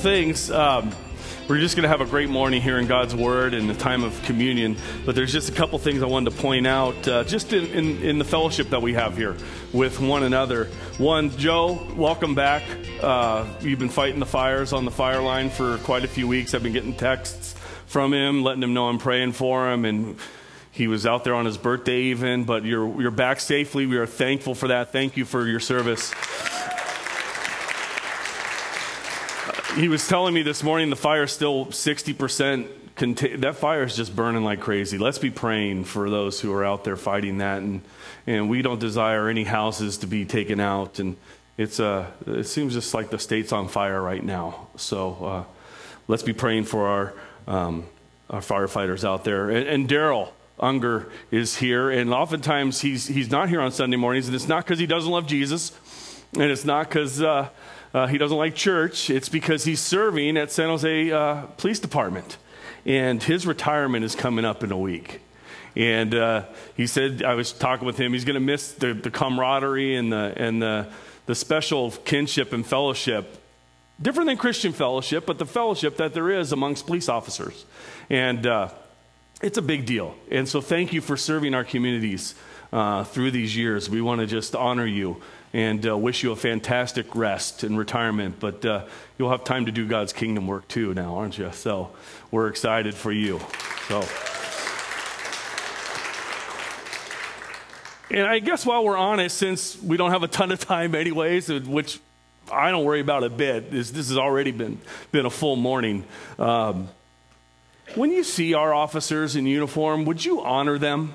[0.00, 0.50] things.
[0.50, 0.92] Um,
[1.46, 4.02] we're just going to have a great morning here in God's Word and the time
[4.02, 4.76] of communion.
[5.04, 8.02] But there's just a couple things I wanted to point out, uh, just in, in,
[8.02, 9.36] in, the fellowship that we have here
[9.74, 10.66] with one another.
[10.96, 12.62] One, Joe, welcome back.
[13.02, 16.54] Uh, you've been fighting the fires on the fire line for quite a few weeks.
[16.54, 17.54] I've been getting texts
[17.86, 20.16] from him, letting him know I'm praying for him, and
[20.72, 22.44] he was out there on his birthday even.
[22.44, 23.84] But you're you're back safely.
[23.84, 24.92] We are thankful for that.
[24.92, 26.14] Thank you for your service.
[29.76, 33.96] He was telling me this morning the fire is still 60% contain- that fire is
[33.96, 34.98] just burning like crazy.
[34.98, 37.82] Let's be praying for those who are out there fighting that and,
[38.26, 41.16] and we don't desire any houses to be taken out and
[41.56, 44.68] it's uh, it seems just like the state's on fire right now.
[44.76, 45.44] So uh,
[46.08, 47.14] let's be praying for our,
[47.46, 47.84] um,
[48.28, 49.50] our firefighters out there.
[49.50, 54.26] And, and daryl unger is here and oftentimes he's, he's not here on sunday mornings
[54.26, 55.72] and it's not because he doesn't love jesus
[56.34, 57.48] and it's not because uh,
[57.92, 59.10] uh, he doesn't like church.
[59.10, 62.38] It's because he's serving at San Jose uh, Police Department.
[62.86, 65.20] And his retirement is coming up in a week.
[65.76, 66.44] And uh,
[66.76, 70.12] he said, I was talking with him, he's going to miss the, the camaraderie and,
[70.12, 70.88] the, and the,
[71.26, 73.36] the special kinship and fellowship.
[74.00, 77.66] Different than Christian fellowship, but the fellowship that there is amongst police officers.
[78.08, 78.70] And uh,
[79.42, 80.14] it's a big deal.
[80.30, 82.34] And so thank you for serving our communities
[82.72, 83.90] uh, through these years.
[83.90, 85.20] We want to just honor you
[85.52, 88.38] and uh, wish you a fantastic rest and retirement.
[88.38, 88.84] But uh,
[89.18, 91.50] you'll have time to do God's kingdom work too now, aren't you?
[91.52, 91.90] So
[92.30, 93.40] we're excited for you.
[93.88, 94.04] So.
[98.12, 100.94] And I guess while we're on it, since we don't have a ton of time
[100.94, 102.00] anyways, which
[102.50, 104.80] I don't worry about a bit, this, this has already been,
[105.12, 106.04] been a full morning.
[106.38, 106.88] Um,
[107.94, 111.14] when you see our officers in uniform, would you honor them?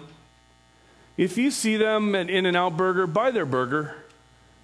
[1.17, 3.95] If you see them at In N Out Burger, buy their burger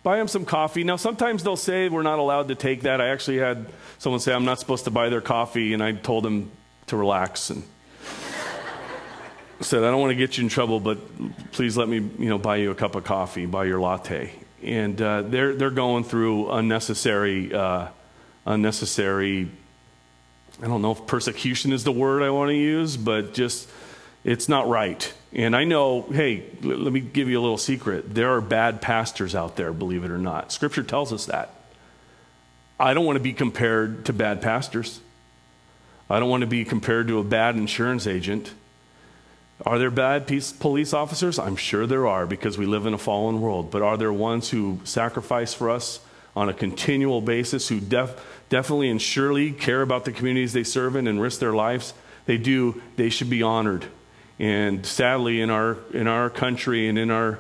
[0.03, 0.83] buy them some coffee.
[0.83, 3.01] Now, sometimes they'll say we're not allowed to take that.
[3.01, 3.67] I actually had
[3.97, 6.51] someone say I'm not supposed to buy their coffee, and I told them
[6.87, 7.63] to relax and
[9.61, 10.97] said, I don't want to get you in trouble, but
[11.51, 14.33] please let me, you know, buy you a cup of coffee, buy your latte.
[14.63, 17.87] And uh, they're, they're going through unnecessary, uh,
[18.45, 19.49] unnecessary,
[20.61, 23.69] I don't know if persecution is the word I want to use, but just,
[24.23, 25.11] it's not right.
[25.33, 28.13] And I know, hey, let me give you a little secret.
[28.13, 30.51] There are bad pastors out there, believe it or not.
[30.51, 31.53] Scripture tells us that.
[32.79, 34.99] I don't want to be compared to bad pastors.
[36.09, 38.53] I don't want to be compared to a bad insurance agent.
[39.65, 40.27] Are there bad
[40.59, 41.39] police officers?
[41.39, 43.71] I'm sure there are because we live in a fallen world.
[43.71, 45.99] But are there ones who sacrifice for us
[46.35, 50.95] on a continual basis, who def- definitely and surely care about the communities they serve
[50.95, 51.93] in and risk their lives?
[52.25, 52.81] They do.
[52.97, 53.85] They should be honored.
[54.41, 57.37] And sadly, in our, in our country and in our,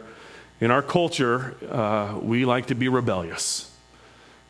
[0.59, 3.75] in our culture, uh, we like to be rebellious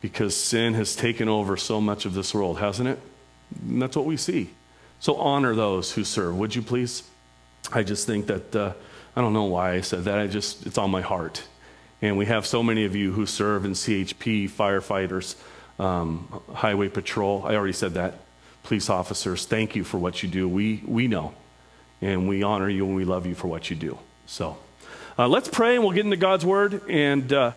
[0.02, 3.00] because sin has taken over so much of this world, hasn't it?
[3.62, 4.50] And that's what we see.
[5.00, 7.04] So honor those who serve, would you please?
[7.72, 8.74] I just think that, uh,
[9.16, 10.20] I don't know why I said that.
[10.20, 11.44] I just, it's on my heart.
[12.02, 15.38] And we have so many of you who serve in CHP, firefighters,
[15.80, 17.44] um, highway patrol.
[17.46, 18.16] I already said that.
[18.64, 20.50] Police officers, thank you for what you do.
[20.50, 21.34] We, we know
[22.02, 23.98] and we honor you and we love you for what you do.
[24.26, 24.58] So
[25.18, 27.52] uh, let's pray and we'll get into God's word and uh,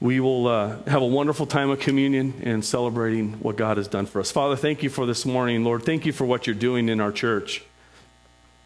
[0.00, 4.06] we will uh, have a wonderful time of communion and celebrating what God has done
[4.06, 4.30] for us.
[4.30, 5.64] Father, thank you for this morning.
[5.64, 7.64] Lord, thank you for what you're doing in our church.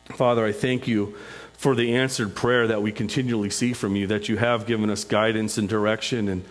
[0.06, 1.14] Father, I thank you
[1.52, 5.04] for the answered prayer that we continually see from you, that you have given us
[5.04, 6.28] guidance and direction.
[6.28, 6.44] And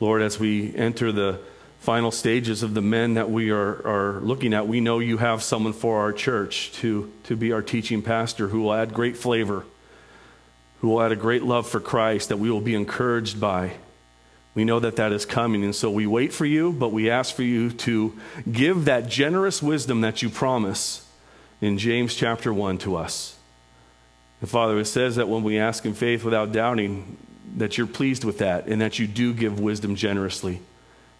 [0.00, 1.40] Lord, as we enter the
[1.84, 5.42] final stages of the men that we are, are looking at, we know you have
[5.42, 9.66] someone for our church to, to be our teaching pastor who will add great flavor,
[10.80, 13.74] who will add a great love for Christ that we will be encouraged by.
[14.54, 17.34] We know that that is coming, and so we wait for you, but we ask
[17.34, 18.18] for you to
[18.50, 21.06] give that generous wisdom that you promise
[21.60, 23.36] in James chapter 1 to us.
[24.40, 27.18] And Father, it says that when we ask in faith without doubting,
[27.56, 30.62] that you're pleased with that and that you do give wisdom generously.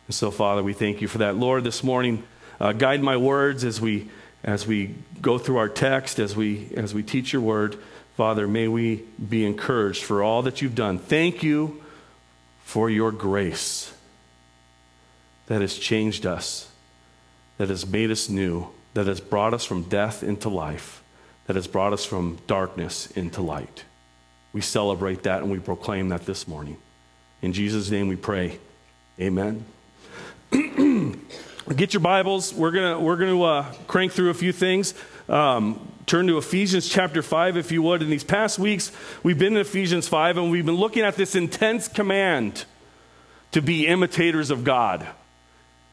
[0.06, 1.36] And so, Father, we thank you for that.
[1.36, 2.24] Lord, this morning,
[2.60, 4.08] uh, guide my words as we,
[4.42, 7.78] as we go through our text, as we, as we teach your word.
[8.16, 8.96] Father, may we
[9.28, 10.98] be encouraged for all that you've done.
[10.98, 11.82] Thank you
[12.64, 13.92] for your grace
[15.46, 16.68] that has changed us,
[17.58, 21.02] that has made us new, that has brought us from death into life,
[21.46, 23.84] that has brought us from darkness into light.
[24.52, 26.76] We celebrate that and we proclaim that this morning.
[27.42, 28.58] In Jesus' name we pray.
[29.20, 29.64] Amen.
[31.74, 32.54] Get your Bibles.
[32.54, 34.94] We're going we're gonna uh, crank through a few things.
[35.28, 38.02] Um, turn to Ephesians chapter 5, if you would.
[38.02, 38.92] In these past weeks,
[39.24, 42.66] we've been in Ephesians 5, and we've been looking at this intense command
[43.50, 45.04] to be imitators of God.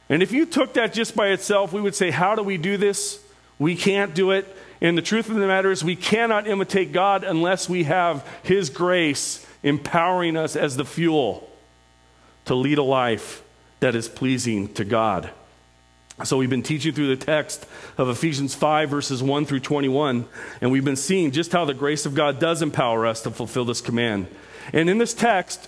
[0.09, 2.77] And if you took that just by itself, we would say, How do we do
[2.77, 3.19] this?
[3.57, 4.55] We can't do it.
[4.79, 8.69] And the truth of the matter is, we cannot imitate God unless we have His
[8.69, 11.49] grace empowering us as the fuel
[12.45, 13.41] to lead a life
[13.81, 15.29] that is pleasing to God.
[16.23, 17.65] So, we've been teaching through the text
[17.97, 20.25] of Ephesians 5, verses 1 through 21,
[20.61, 23.65] and we've been seeing just how the grace of God does empower us to fulfill
[23.65, 24.27] this command.
[24.71, 25.67] And in this text,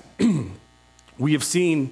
[1.18, 1.92] we have seen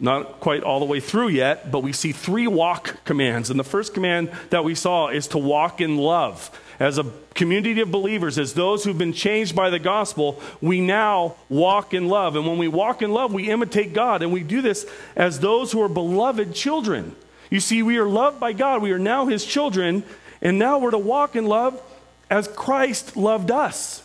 [0.00, 3.48] not quite all the way through yet, but we see three walk commands.
[3.48, 6.50] And the first command that we saw is to walk in love.
[6.80, 7.04] As a
[7.34, 12.08] community of believers, as those who've been changed by the gospel, we now walk in
[12.08, 12.36] love.
[12.36, 14.22] And when we walk in love, we imitate God.
[14.22, 17.14] And we do this as those who are beloved children.
[17.50, 18.80] You see, we are loved by God.
[18.80, 20.04] We are now his children.
[20.40, 21.78] And now we're to walk in love
[22.30, 24.02] as Christ loved us.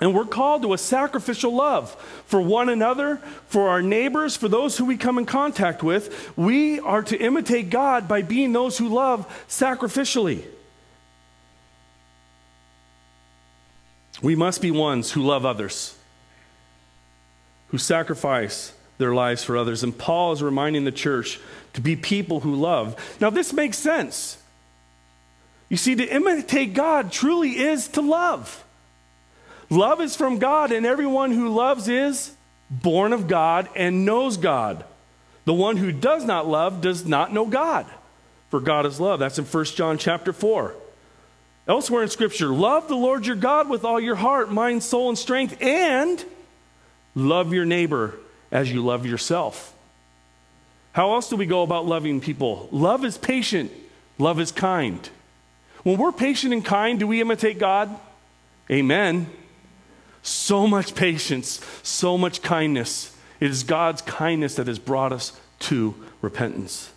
[0.00, 1.94] And we're called to a sacrificial love
[2.26, 6.36] for one another, for our neighbors, for those who we come in contact with.
[6.36, 10.42] We are to imitate God by being those who love sacrificially.
[14.22, 15.96] We must be ones who love others,
[17.68, 19.82] who sacrifice their lives for others.
[19.82, 21.38] And Paul is reminding the church
[21.74, 23.16] to be people who love.
[23.20, 24.38] Now, this makes sense.
[25.68, 28.64] You see, to imitate God truly is to love.
[29.68, 32.34] Love is from God, and everyone who loves is
[32.70, 34.84] born of God and knows God.
[35.44, 37.86] The one who does not love does not know God,
[38.50, 39.18] for God is love.
[39.18, 40.74] That's in 1 John chapter 4.
[41.68, 45.18] Elsewhere in Scripture, love the Lord your God with all your heart, mind, soul, and
[45.18, 46.24] strength, and
[47.14, 48.14] love your neighbor
[48.52, 49.74] as you love yourself.
[50.92, 52.68] How else do we go about loving people?
[52.70, 53.72] Love is patient,
[54.18, 55.08] love is kind.
[55.82, 57.90] When we're patient and kind, do we imitate God?
[58.70, 59.28] Amen.
[60.22, 63.14] So much patience, so much kindness.
[63.40, 66.90] It is God's kindness that has brought us to repentance.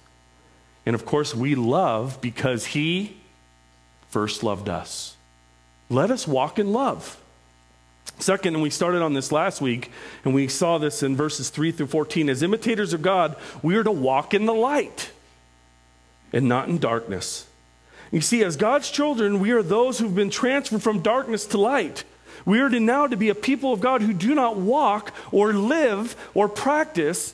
[0.85, 3.18] And of course, we love because He
[4.09, 5.15] first loved us.
[5.89, 7.17] Let us walk in love.
[8.19, 9.91] Second, and we started on this last week,
[10.25, 12.29] and we saw this in verses 3 through 14.
[12.29, 15.11] As imitators of God, we are to walk in the light
[16.33, 17.47] and not in darkness.
[18.11, 22.03] You see, as God's children, we are those who've been transferred from darkness to light.
[22.45, 25.53] We are to now to be a people of God who do not walk or
[25.53, 27.33] live or practice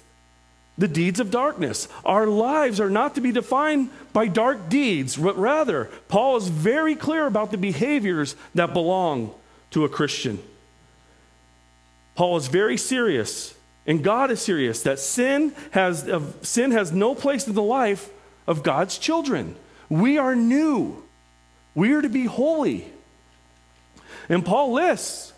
[0.77, 1.87] the deeds of darkness.
[2.03, 6.95] Our lives are not to be defined by dark deeds, but rather, Paul is very
[6.95, 9.33] clear about the behaviors that belong
[9.71, 10.41] to a Christian.
[12.15, 13.55] Paul is very serious,
[13.85, 18.09] and God is serious, that sin has, uh, sin has no place in the life
[18.47, 19.55] of God's children.
[19.89, 21.03] We are new,
[21.73, 22.91] we are to be holy.
[24.27, 25.33] And Paul lists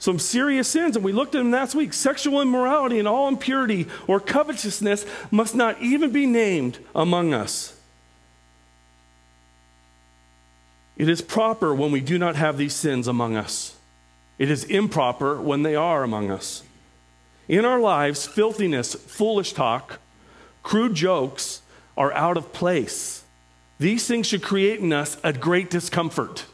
[0.00, 1.92] some serious sins, and we looked at them last week.
[1.92, 7.78] Sexual immorality and all impurity or covetousness must not even be named among us.
[10.96, 13.76] It is proper when we do not have these sins among us.
[14.38, 16.62] It is improper when they are among us.
[17.46, 19.98] In our lives, filthiness, foolish talk,
[20.62, 21.60] crude jokes
[21.94, 23.22] are out of place.
[23.78, 26.46] These things should create in us a great discomfort.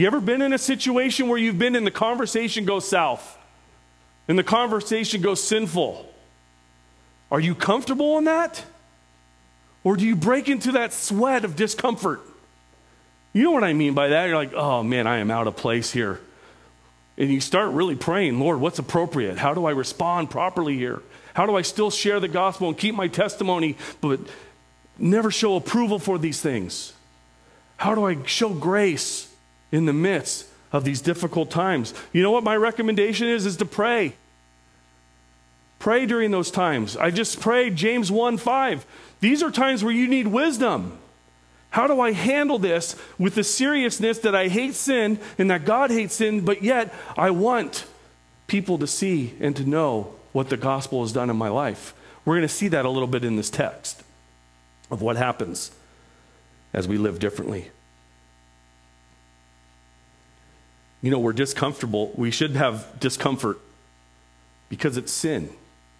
[0.00, 3.36] You ever been in a situation where you've been and the conversation goes south
[4.28, 6.10] and the conversation goes sinful?
[7.30, 8.64] Are you comfortable in that?
[9.84, 12.22] Or do you break into that sweat of discomfort?
[13.34, 14.24] You know what I mean by that?
[14.24, 16.18] You're like, oh man, I am out of place here.
[17.18, 19.36] And you start really praying, Lord, what's appropriate?
[19.36, 21.02] How do I respond properly here?
[21.34, 24.20] How do I still share the gospel and keep my testimony, but
[24.98, 26.94] never show approval for these things?
[27.76, 29.29] How do I show grace?
[29.72, 31.94] In the midst of these difficult times.
[32.12, 33.46] You know what my recommendation is?
[33.46, 34.14] Is to pray.
[35.78, 36.96] Pray during those times.
[36.96, 38.86] I just prayed James 1 5.
[39.20, 40.98] These are times where you need wisdom.
[41.70, 45.90] How do I handle this with the seriousness that I hate sin and that God
[45.90, 47.86] hates sin, but yet I want
[48.48, 51.94] people to see and to know what the gospel has done in my life?
[52.24, 54.02] We're going to see that a little bit in this text
[54.90, 55.70] of what happens
[56.72, 57.70] as we live differently.
[61.02, 63.58] You know, we're discomfortable, we should have discomfort
[64.68, 65.50] because it's sin.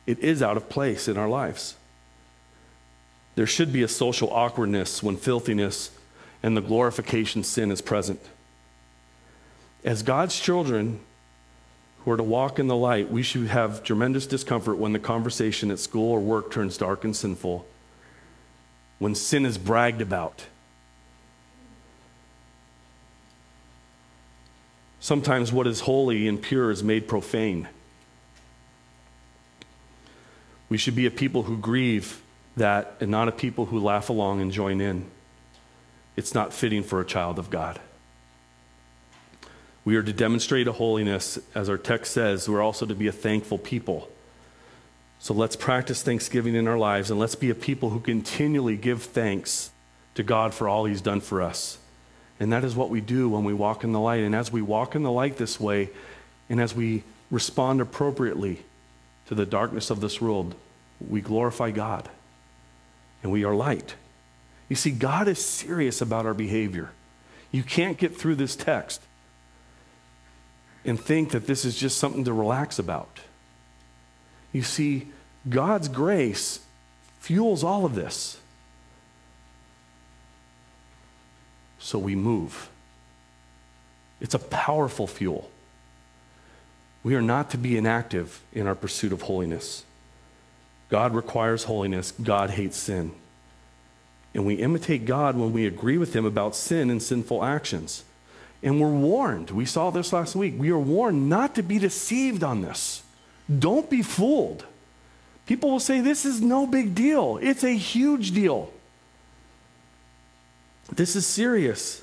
[0.07, 1.77] It is out of place in our lives.
[3.35, 5.91] There should be a social awkwardness when filthiness
[6.43, 8.21] and the glorification sin is present.
[9.85, 11.01] As God's children
[12.05, 15.71] who are to walk in the light, we should have tremendous discomfort when the conversation
[15.71, 17.67] at school or work turns dark and sinful,
[18.99, 20.45] when sin is bragged about
[25.01, 27.69] Sometimes what is holy and pure is made profane.
[30.69, 32.23] We should be a people who grieve
[32.57, 35.07] that and not a people who laugh along and join in.
[36.17, 37.81] It's not fitting for a child of God.
[39.85, 42.49] We are to demonstrate a holiness, as our text says.
[42.49, 44.11] We're also to be a thankful people.
[45.19, 49.03] So let's practice thanksgiving in our lives and let's be a people who continually give
[49.03, 49.71] thanks
[50.15, 51.79] to God for all He's done for us.
[52.41, 54.25] And that is what we do when we walk in the light.
[54.25, 55.91] And as we walk in the light this way,
[56.49, 58.63] and as we respond appropriately
[59.27, 60.55] to the darkness of this world,
[61.07, 62.09] we glorify God
[63.23, 63.95] and we are light.
[64.69, 66.91] You see, God is serious about our behavior.
[67.53, 69.03] You can't get through this text
[70.85, 73.21] and think that this is just something to relax about.
[74.53, 75.09] You see,
[75.49, 76.61] God's grace
[77.21, 78.40] fuels all of this.
[81.81, 82.69] So we move.
[84.21, 85.51] It's a powerful fuel.
[87.03, 89.85] We are not to be inactive in our pursuit of holiness.
[90.91, 93.13] God requires holiness, God hates sin.
[94.35, 98.05] And we imitate God when we agree with Him about sin and sinful actions.
[98.63, 102.45] And we're warned, we saw this last week, we are warned not to be deceived
[102.45, 103.03] on this.
[103.59, 104.67] Don't be fooled.
[105.47, 107.39] People will say, This is no big deal.
[107.41, 108.73] It's a huge deal.
[110.93, 112.03] This is serious.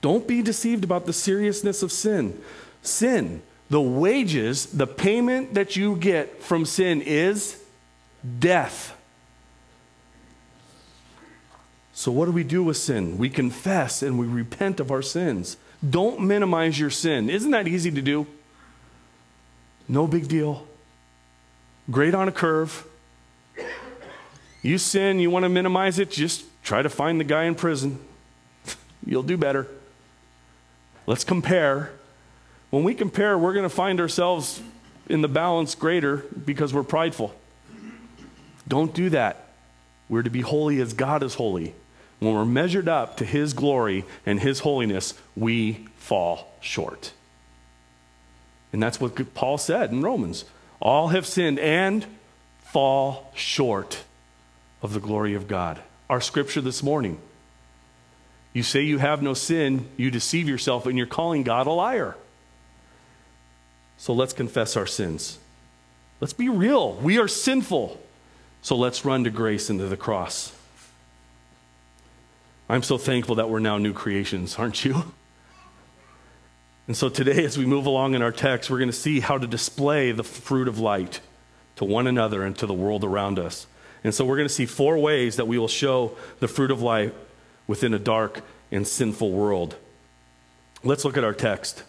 [0.00, 2.40] Don't be deceived about the seriousness of sin.
[2.82, 7.62] Sin, the wages, the payment that you get from sin is
[8.38, 8.96] death.
[11.92, 13.18] So, what do we do with sin?
[13.18, 15.56] We confess and we repent of our sins.
[15.88, 17.30] Don't minimize your sin.
[17.30, 18.26] Isn't that easy to do?
[19.88, 20.66] No big deal.
[21.90, 22.86] Great on a curve.
[24.62, 28.00] You sin, you want to minimize it, just try to find the guy in prison.
[29.06, 29.66] You'll do better.
[31.06, 31.92] Let's compare.
[32.70, 34.60] When we compare, we're going to find ourselves
[35.08, 37.34] in the balance greater because we're prideful.
[38.66, 39.48] Don't do that.
[40.08, 41.74] We're to be holy as God is holy.
[42.20, 47.12] When we're measured up to His glory and His holiness, we fall short.
[48.72, 50.44] And that's what Paul said in Romans.
[50.80, 52.06] All have sinned and
[52.62, 54.04] fall short
[54.82, 55.80] of the glory of God.
[56.10, 57.18] Our scripture this morning.
[58.54, 62.16] You say you have no sin, you deceive yourself, and you're calling God a liar.
[63.98, 65.38] So let's confess our sins.
[66.20, 66.94] Let's be real.
[66.94, 68.00] We are sinful.
[68.62, 70.54] So let's run to grace and to the cross.
[72.68, 75.12] I'm so thankful that we're now new creations, aren't you?
[76.86, 79.38] And so today, as we move along in our text, we're going to see how
[79.38, 81.20] to display the fruit of light
[81.76, 83.66] to one another and to the world around us.
[84.04, 86.82] And so we're going to see four ways that we will show the fruit of
[86.82, 87.14] light
[87.66, 89.76] within a dark and sinful world.
[90.82, 91.82] Let's look at our text.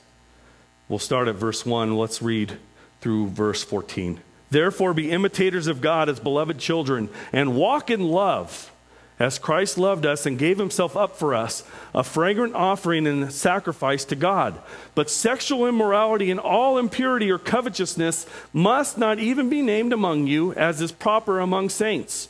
[0.88, 1.98] We'll start at verse 1.
[1.98, 2.58] Let's read
[3.02, 4.22] through verse 14.
[4.52, 8.72] Therefore, be imitators of God as beloved children, and walk in love,
[9.18, 11.64] as Christ loved us and gave himself up for us,
[11.94, 14.62] a fragrant offering and sacrifice to God.
[14.94, 20.54] But sexual immorality and all impurity or covetousness must not even be named among you,
[20.54, 22.30] as is proper among saints.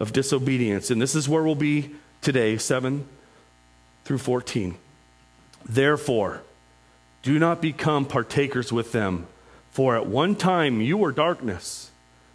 [0.00, 0.90] of disobedience.
[0.90, 3.06] And this is where we'll be today, 7
[4.04, 4.76] through 14.
[5.64, 6.42] Therefore,
[7.22, 9.26] do not become partakers with them,
[9.70, 11.90] for at one time you were darkness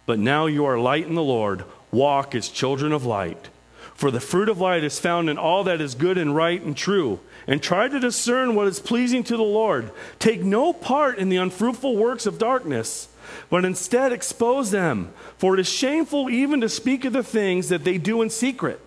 [0.06, 1.64] but now you are light in the Lord.
[1.90, 3.48] Walk as children of light.
[3.94, 6.76] For the fruit of light is found in all that is good and right and
[6.76, 7.20] true.
[7.46, 9.90] And try to discern what is pleasing to the Lord.
[10.18, 13.08] Take no part in the unfruitful works of darkness,
[13.50, 15.12] but instead expose them.
[15.38, 18.80] For it is shameful even to speak of the things that they do in secret.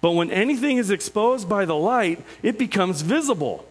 [0.00, 3.66] But when anything is exposed by the light, it becomes visible.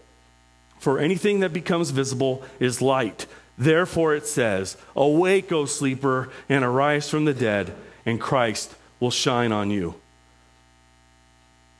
[0.80, 3.26] For anything that becomes visible is light.
[3.58, 7.74] Therefore it says, Awake, O sleeper, and arise from the dead,
[8.06, 9.96] and Christ will shine on you.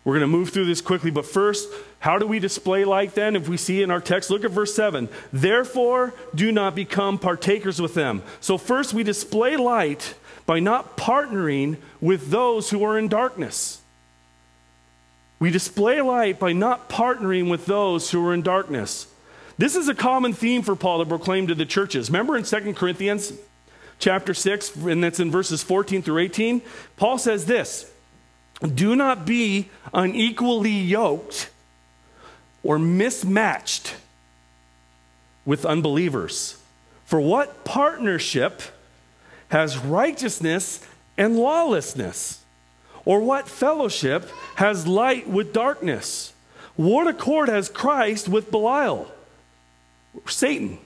[0.06, 1.70] We're going to move through this quickly, but first,
[2.00, 3.38] how do we display light then?
[3.38, 5.08] If we see in our text, look at verse 7.
[5.32, 8.22] Therefore, do not become partakers with them.
[8.42, 13.82] So, first, we display light by not partnering with those who are in darkness.
[15.40, 19.08] We display light by not partnering with those who are in darkness.
[19.58, 22.10] This is a common theme for Paul to proclaim to the churches.
[22.10, 23.34] Remember in 2 Corinthians
[24.00, 26.62] chapter 6, and that's in verses 14 through 18?
[26.98, 27.93] Paul says this
[28.64, 31.50] Do not be unequally yoked
[32.64, 33.96] or mismatched
[35.46, 36.58] with unbelievers.
[37.06, 38.62] For what partnership
[39.50, 40.86] has righteousness
[41.18, 42.40] and lawlessness?
[43.06, 46.34] Or what fellowship has light with darkness?
[46.76, 49.12] What accord has Christ with Belial?
[50.26, 50.80] Satan.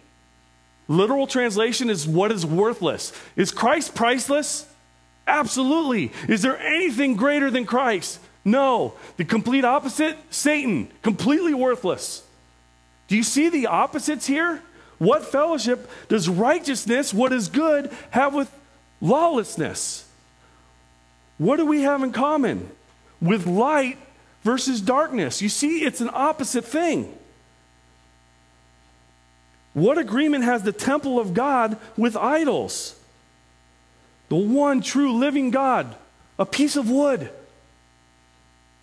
[0.87, 3.13] Literal translation is what is worthless.
[3.35, 4.66] Is Christ priceless?
[5.27, 6.11] Absolutely.
[6.29, 8.19] Is there anything greater than Christ?
[8.45, 8.93] No.
[9.17, 12.23] The complete opposite, Satan, completely worthless.
[13.09, 14.61] Do you see the opposites here?
[14.97, 18.51] What fellowship does righteousness, what is good, have with
[18.99, 20.09] lawlessness?
[21.37, 22.71] What do we have in common?
[23.21, 23.97] With light
[24.43, 25.41] versus darkness.
[25.41, 27.13] You see, it's an opposite thing.
[29.73, 32.96] What agreement has the temple of God with idols?
[34.29, 35.95] The one true living God,
[36.37, 37.29] a piece of wood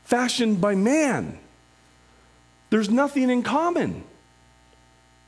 [0.05, 1.39] fashioned by man.
[2.71, 4.05] There's nothing in common.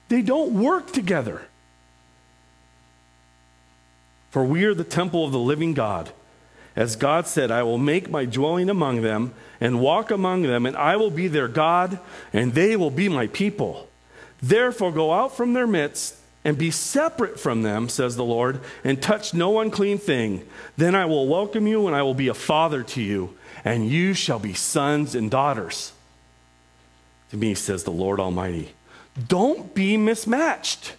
[0.09, 1.43] They don't work together.
[4.31, 6.11] For we are the temple of the living God.
[6.75, 10.77] As God said, I will make my dwelling among them and walk among them, and
[10.77, 11.99] I will be their God,
[12.35, 13.89] and they will be my people.
[14.43, 16.17] Therefore, go out from their midst
[16.47, 20.47] and be separate from them, says the Lord, and touch no unclean thing.
[20.77, 24.15] Then I will welcome you, and I will be a father to you, and you
[24.15, 25.91] shall be sons and daughters.
[27.33, 28.71] To me, says the Lord Almighty.
[29.27, 30.95] Don't be mismatched.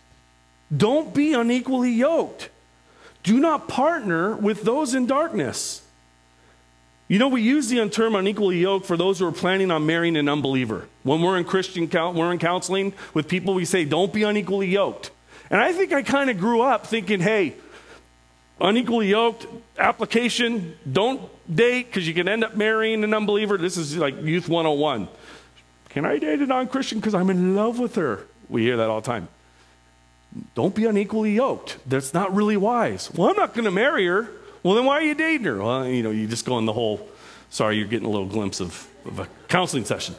[0.76, 2.50] Don't be unequally yoked.
[3.24, 5.82] Do not partner with those in darkness.
[7.08, 10.18] You know, we use the term unequally yoked for those who are planning on marrying
[10.18, 10.90] an unbeliever.
[11.04, 15.12] When we're in Christian, we're in counseling with people, we say, don't be unequally yoked.
[15.50, 17.56] And I think I kind of grew up thinking, hey,
[18.60, 21.22] unequally yoked, application, don't
[21.54, 23.58] date because you can end up marrying an unbeliever.
[23.58, 25.08] This is like Youth 101.
[25.90, 28.26] Can I date a non Christian because I'm in love with her?
[28.50, 29.28] We hear that all the time.
[30.56, 31.78] Don't be unequally yoked.
[31.88, 33.12] That's not really wise.
[33.14, 34.30] Well, I'm not going to marry her.
[34.62, 35.58] Well, then why are you dating her?
[35.58, 37.08] Well, you know, you just go in the whole,
[37.50, 40.16] sorry, you're getting a little glimpse of, of a counseling session.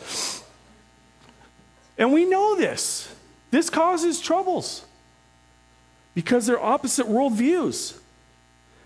[1.98, 3.14] And we know this.
[3.50, 4.84] This causes troubles
[6.14, 7.98] because they're opposite worldviews.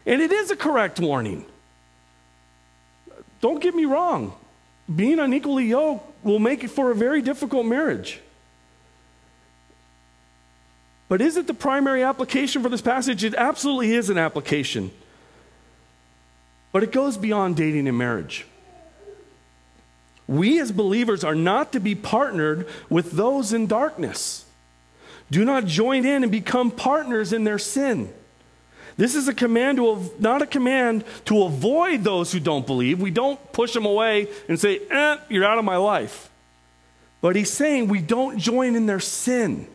[0.04, 1.44] And it is a correct warning.
[3.40, 4.34] Don't get me wrong.
[4.94, 8.20] Being unequally yoked will make it for a very difficult marriage.
[11.08, 13.22] But is it the primary application for this passage?
[13.22, 14.90] It absolutely is an application.
[16.72, 18.46] But it goes beyond dating and marriage.
[20.26, 24.46] We as believers are not to be partnered with those in darkness.
[25.30, 28.12] Do not join in and become partners in their sin.
[28.96, 33.00] This is a command to not a command to avoid those who don't believe.
[33.00, 36.30] We don't push them away and say, eh, you're out of my life.
[37.20, 39.66] But he's saying we don't join in their sin.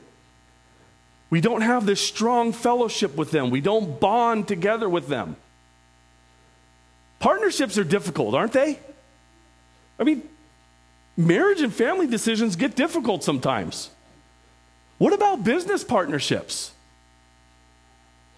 [1.30, 3.50] We don't have this strong fellowship with them.
[3.50, 5.36] We don't bond together with them.
[7.20, 8.80] Partnerships are difficult, aren't they?
[10.00, 10.28] I mean,
[11.16, 13.90] marriage and family decisions get difficult sometimes.
[14.98, 16.72] What about business partnerships?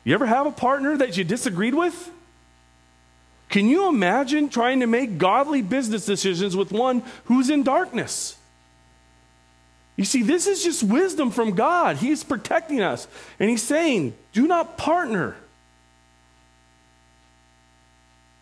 [0.03, 2.11] You ever have a partner that you disagreed with?
[3.49, 8.37] Can you imagine trying to make godly business decisions with one who's in darkness?
[9.95, 11.97] You see, this is just wisdom from God.
[11.97, 13.07] He's protecting us.
[13.39, 15.35] And He's saying, do not partner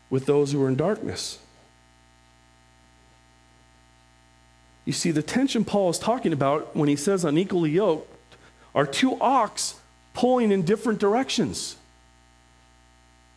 [0.10, 1.40] with those who are in darkness.
[4.88, 8.38] You see, the tension Paul is talking about when he says unequally yoked
[8.74, 9.76] are two ox
[10.14, 11.76] pulling in different directions.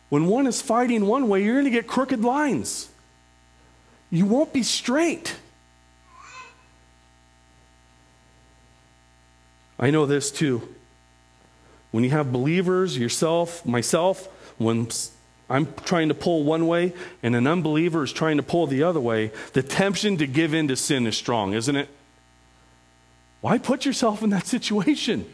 [0.07, 2.87] When one is fighting one way, you're going to get crooked lines.
[4.09, 5.35] You won't be straight.
[9.77, 10.73] I know this too.
[11.91, 14.87] When you have believers, yourself, myself, when
[15.51, 19.01] I'm trying to pull one way and an unbeliever is trying to pull the other
[19.01, 21.89] way, the temptation to give in to sin is strong, isn't it?
[23.41, 25.25] Why put yourself in that situation?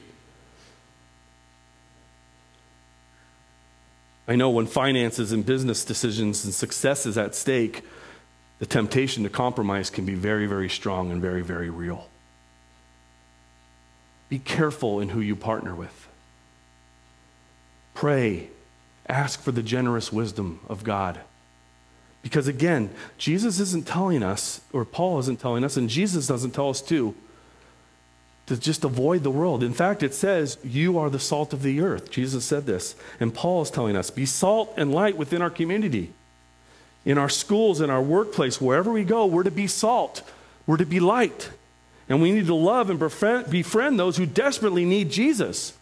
[4.27, 7.83] I know when finances and business decisions and success is at stake,
[8.57, 12.09] the temptation to compromise can be very, very strong and very, very real.
[14.29, 16.07] Be careful in who you partner with.
[17.93, 18.49] Pray.
[19.09, 21.19] Ask for the generous wisdom of God.
[22.21, 26.69] Because again, Jesus isn't telling us, or Paul isn't telling us, and Jesus doesn't tell
[26.69, 27.15] us too,
[28.47, 29.63] to just avoid the world.
[29.63, 32.11] In fact, it says, You are the salt of the earth.
[32.11, 32.95] Jesus said this.
[33.19, 36.11] And Paul is telling us, Be salt and light within our community.
[37.05, 40.29] in our schools, in our workplace, wherever we go, we're to be salt,
[40.65, 41.51] we're to be light.
[42.09, 45.76] And we need to love and befriend, befriend those who desperately need Jesus.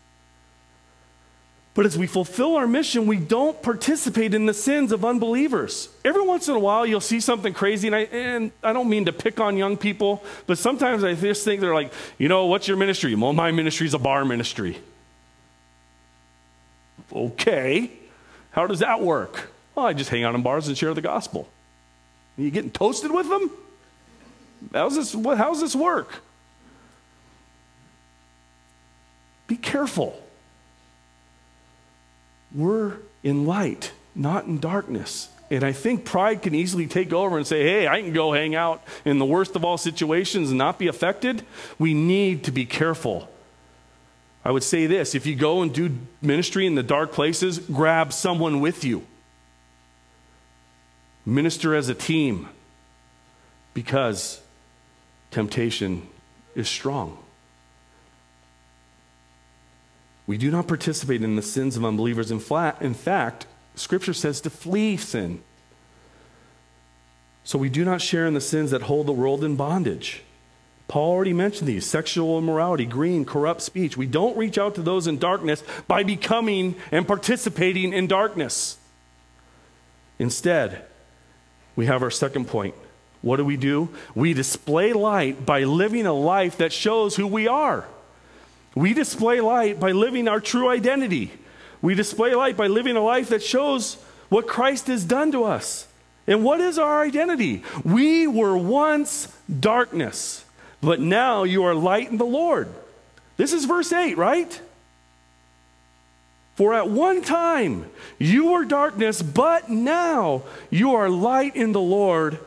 [1.75, 5.89] But as we fulfill our mission, we don't participate in the sins of unbelievers.
[6.05, 9.05] Every once in a while, you'll see something crazy, and I, and I don't mean
[9.05, 12.69] to pick on young people, but sometimes I just think they're like, you know, what's
[12.69, 13.13] your ministry?
[13.13, 14.77] Well, my ministry is a bar ministry.
[17.13, 17.91] Okay,
[18.51, 19.51] how does that work?
[19.75, 21.45] Well, I just hang out in bars and share the gospel.
[22.38, 23.51] Are you getting toasted with them?
[24.71, 26.21] How's this, how's this work?
[29.47, 30.21] Be careful.
[32.56, 35.30] We're in light, not in darkness.
[35.52, 38.56] And I think pride can easily take over and say, hey, I can go hang
[38.56, 41.46] out in the worst of all situations and not be affected.
[41.78, 43.30] We need to be careful.
[44.44, 48.13] I would say this if you go and do ministry in the dark places, grab
[48.13, 49.06] someone with you.
[51.26, 52.48] Minister as a team
[53.74, 54.41] because
[55.32, 56.08] temptation
[56.56, 57.18] is strong.
[60.27, 62.31] We do not participate in the sins of unbelievers.
[62.31, 65.41] In, flat, in fact, Scripture says to flee sin.
[67.43, 70.23] So we do not share in the sins that hold the world in bondage.
[70.88, 73.97] Paul already mentioned these sexual immorality, greed, corrupt speech.
[73.97, 78.77] We don't reach out to those in darkness by becoming and participating in darkness.
[80.17, 80.85] Instead,
[81.75, 82.75] we have our second point.
[83.21, 83.89] What do we do?
[84.13, 87.85] We display light by living a life that shows who we are.
[88.75, 91.31] We display light by living our true identity.
[91.81, 93.95] We display light by living a life that shows
[94.29, 95.88] what Christ has done to us.
[96.27, 97.63] And what is our identity?
[97.83, 99.27] We were once
[99.59, 100.43] darkness,
[100.81, 102.67] but now you are light in the Lord.
[103.38, 104.59] This is verse 8, right?
[106.55, 112.39] For at one time you were darkness, but now you are light in the Lord.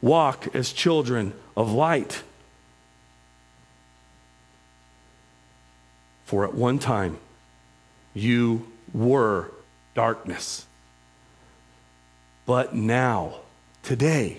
[0.00, 2.22] Walk as children of light.
[6.32, 7.18] For at one time,
[8.14, 9.50] you were
[9.94, 10.64] darkness.
[12.46, 13.40] But now,
[13.82, 14.38] today,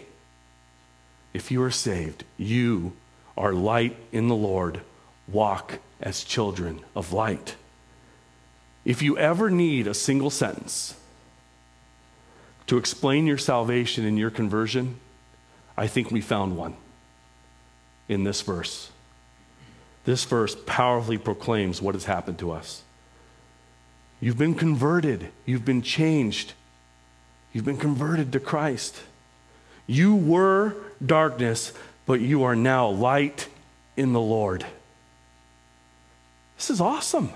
[1.36, 2.94] if you are saved, you
[3.38, 4.82] are light in the Lord.
[5.28, 7.58] Walk as children of light.
[8.84, 10.96] If you ever need a single sentence
[12.66, 15.00] to explain your salvation and your conversion,
[15.78, 16.76] I think we found one
[18.10, 18.90] in this verse.
[20.06, 22.84] This verse powerfully proclaims what has happened to us.
[24.20, 26.54] You've been converted, you've been changed,
[27.52, 29.02] you've been converted to Christ.
[29.86, 31.74] You were darkness,
[32.06, 33.48] but you are now light
[33.98, 34.66] in the Lord.
[36.58, 37.32] This is awesome.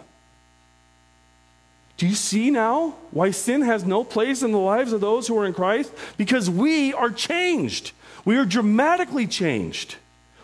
[1.97, 5.37] Do you see now why sin has no place in the lives of those who
[5.37, 5.91] are in Christ?
[6.15, 7.91] Because we are changed.
[8.23, 9.95] We are dramatically changed.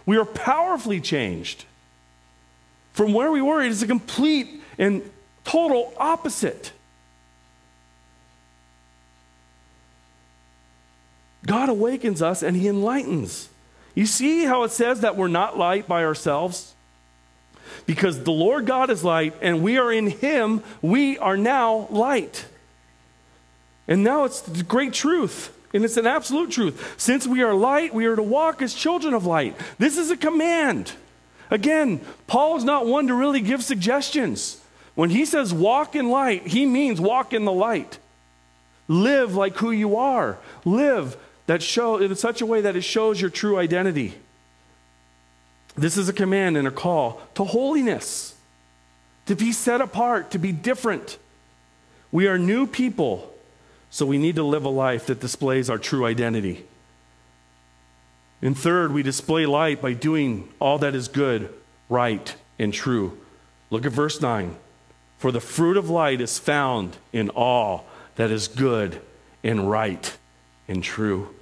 [0.06, 1.66] We are powerfully changed.
[2.94, 5.02] From where we were, it is a complete and
[5.44, 6.72] total opposite.
[11.46, 13.50] God awakens us and He enlightens.
[13.96, 16.74] You see how it says that we're not light by ourselves?
[17.86, 22.46] Because the Lord God is light and we are in Him, we are now light.
[23.88, 25.56] And now it's the great truth.
[25.74, 26.94] And it's an absolute truth.
[26.98, 29.56] Since we are light, we are to walk as children of light.
[29.80, 30.94] This is a command.
[31.54, 34.60] Again, Paul is not one to really give suggestions.
[34.96, 38.00] When he says walk in light, he means walk in the light.
[38.88, 40.40] Live like who you are.
[40.66, 44.16] Live that show in such a way that it shows your true identity.
[45.76, 48.34] This is a command and a call to holiness,
[49.28, 51.20] to be set apart, to be different.
[52.12, 53.32] We are new people,
[53.92, 56.66] so we need to live a life that displays our true identity.
[58.44, 61.52] And third, we display light by doing all that is good,
[61.88, 63.18] right, and true.
[63.70, 64.58] Look at verse 9.
[65.18, 69.02] For the fruit of light is found in all that is good
[69.46, 70.18] and right
[70.68, 71.34] and true.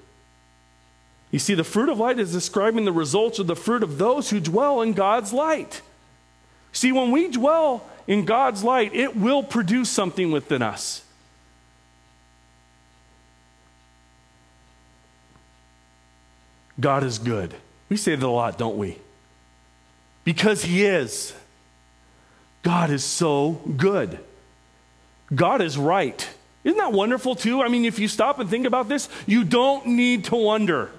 [1.32, 4.30] You see, the fruit of light is describing the results of the fruit of those
[4.30, 5.82] who dwell in God's light.
[6.72, 11.04] See, when we dwell in God's light, it will produce something within us.
[16.82, 17.54] God is good.
[17.88, 18.98] We say that a lot, don't we?
[20.24, 21.34] Because He is.
[22.64, 24.20] God is so good.
[25.34, 26.28] God is right.
[26.64, 27.62] Isn't that wonderful, too?
[27.62, 30.92] I mean, if you stop and think about this, you don't need to wonder.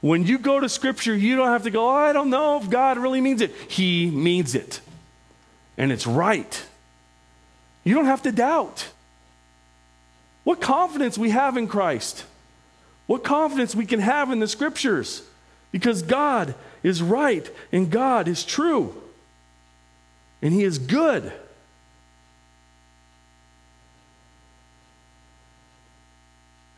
[0.00, 2.68] When you go to Scripture, you don't have to go, oh, I don't know if
[2.68, 3.54] God really means it.
[3.68, 4.80] He means it.
[5.78, 6.64] And it's right.
[7.84, 8.88] You don't have to doubt.
[10.44, 12.24] What confidence we have in Christ.
[13.12, 15.20] What confidence we can have in the scriptures.
[15.70, 18.94] Because God is right and God is true.
[20.40, 21.30] And He is good.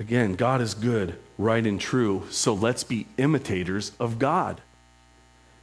[0.00, 2.24] Again, God is good, right, and true.
[2.30, 4.60] So let's be imitators of God.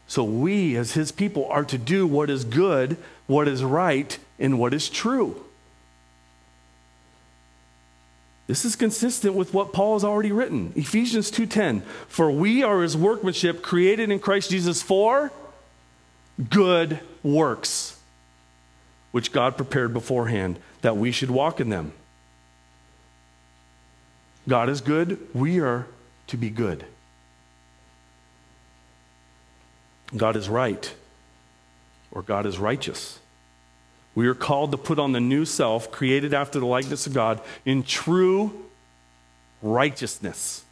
[0.08, 2.96] So we, as His people, are to do what is good,
[3.28, 5.44] what is right, and what is true.
[8.52, 10.74] This is consistent with what Paul has already written.
[10.76, 11.84] Ephesians 2:10.
[12.10, 15.32] For we are his workmanship created in Christ Jesus for
[16.50, 17.96] good works
[19.12, 21.94] which God prepared beforehand that we should walk in them.
[24.50, 25.88] God is good, we are
[26.28, 26.84] to be good.
[30.18, 30.94] God is right
[32.12, 33.21] or God is righteous.
[34.14, 37.42] We are called to put on the new self, created after the likeness of God,
[37.66, 38.66] in true
[39.62, 40.64] righteousness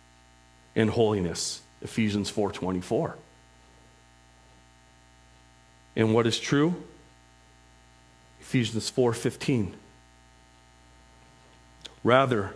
[0.76, 1.62] and holiness.
[1.82, 3.16] Ephesians 4:24.
[5.96, 6.84] And what is true?
[8.42, 9.76] Ephesians 4:15.
[12.04, 12.56] Rather,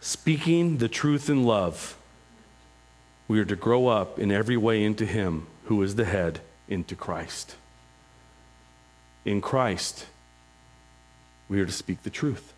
[0.00, 1.96] speaking the truth in love,
[3.28, 6.94] we are to grow up in every way into him who is the head, into
[6.94, 7.56] Christ.
[9.24, 10.06] In Christ,
[11.48, 12.52] we are to speak the truth.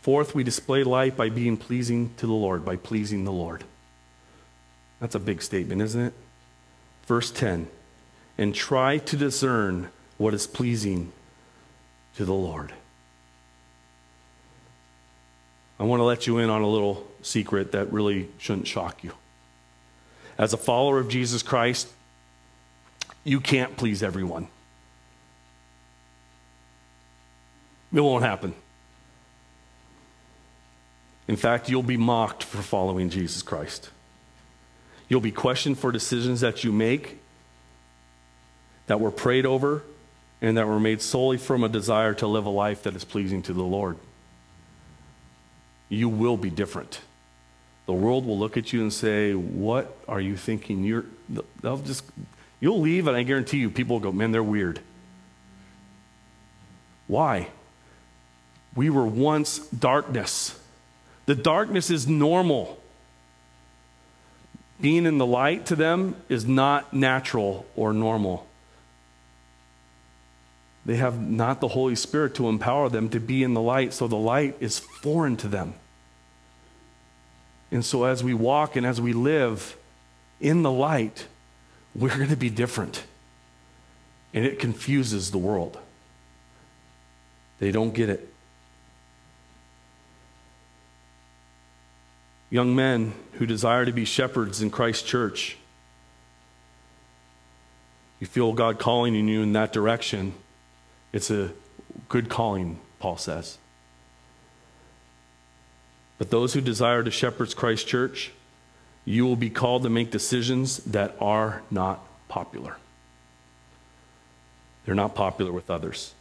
[0.00, 3.64] Fourth, we display light by being pleasing to the Lord, by pleasing the Lord.
[5.00, 6.14] That's a big statement, isn't it?
[7.06, 7.68] Verse 10
[8.38, 11.12] and try to discern what is pleasing
[12.16, 12.72] to the Lord.
[15.78, 19.12] I want to let you in on a little secret that really shouldn't shock you.
[20.38, 21.88] As a follower of Jesus Christ,
[23.24, 24.48] you can't please everyone.
[27.92, 28.54] It won't happen.
[31.28, 33.90] In fact, you'll be mocked for following Jesus Christ.
[35.08, 37.18] You'll be questioned for decisions that you make
[38.86, 39.82] that were prayed over
[40.40, 43.42] and that were made solely from a desire to live a life that is pleasing
[43.42, 43.96] to the Lord.
[45.88, 47.00] You will be different.
[47.86, 50.82] The world will look at you and say, What are you thinking?
[50.82, 51.06] You're,
[51.62, 52.04] they'll just,
[52.60, 54.80] you'll leave, and I guarantee you, people will go, Man, they're weird.
[57.06, 57.48] Why?
[58.76, 60.56] We were once darkness.
[61.24, 62.78] The darkness is normal.
[64.80, 68.46] Being in the light to them is not natural or normal.
[70.84, 74.06] They have not the Holy Spirit to empower them to be in the light, so
[74.06, 75.74] the light is foreign to them.
[77.72, 79.76] And so, as we walk and as we live
[80.40, 81.26] in the light,
[81.94, 83.02] we're going to be different.
[84.32, 85.78] And it confuses the world.
[87.58, 88.32] They don't get it.
[92.50, 95.56] Young men who desire to be shepherds in Christ's church,
[98.20, 100.32] you feel God calling in you in that direction,
[101.12, 101.52] it's a
[102.08, 103.58] good calling, Paul says.
[106.18, 108.32] But those who desire to shepherd Christ's church,
[109.04, 112.76] you will be called to make decisions that are not popular.
[114.84, 116.14] They're not popular with others.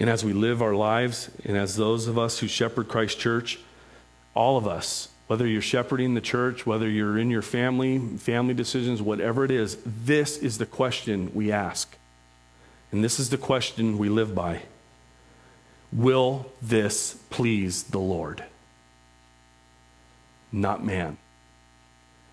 [0.00, 3.60] And as we live our lives, and as those of us who shepherd Christ Church,
[4.34, 9.02] all of us, whether you're shepherding the church, whether you're in your family, family decisions,
[9.02, 11.98] whatever it is, this is the question we ask.
[12.90, 14.62] And this is the question we live by
[15.92, 18.42] Will this please the Lord?
[20.50, 21.18] Not man.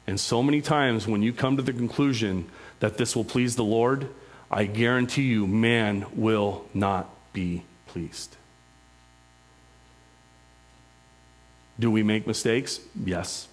[0.07, 2.49] And so many times when you come to the conclusion
[2.79, 4.07] that this will please the Lord,
[4.49, 8.35] I guarantee you, man will not be pleased.
[11.79, 12.79] Do we make mistakes?
[13.05, 13.47] Yes.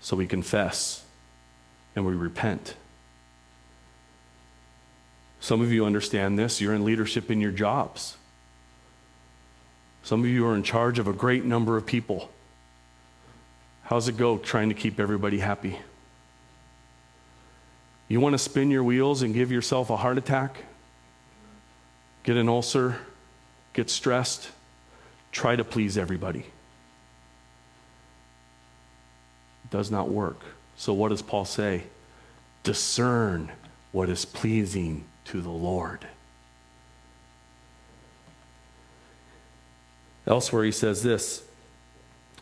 [0.00, 1.02] So we confess
[1.96, 2.76] and we repent.
[5.40, 6.60] Some of you understand this.
[6.60, 8.16] You're in leadership in your jobs.
[10.04, 12.30] Some of you are in charge of a great number of people.
[13.82, 15.76] How's it go trying to keep everybody happy?
[18.06, 20.62] You want to spin your wheels and give yourself a heart attack?
[22.22, 22.98] Get an ulcer,
[23.72, 24.50] get stressed,
[25.32, 26.40] try to please everybody.
[29.64, 30.40] It does not work.
[30.76, 31.84] So, what does Paul say?
[32.62, 33.50] Discern
[33.92, 36.06] what is pleasing to the Lord.
[40.26, 41.42] Elsewhere, he says this